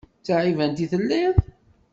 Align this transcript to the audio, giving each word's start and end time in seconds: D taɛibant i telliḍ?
D 0.19 0.23
taɛibant 0.25 0.83
i 0.83 0.85
telliḍ? 0.91 1.35